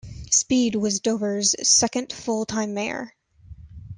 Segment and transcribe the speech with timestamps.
[0.31, 3.13] Speed was Dover's second full-time mayor.